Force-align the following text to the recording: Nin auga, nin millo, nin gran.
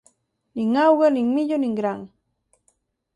Nin 0.55 0.71
auga, 0.85 1.07
nin 1.13 1.29
millo, 1.35 1.57
nin 1.59 1.73
gran. 1.79 2.01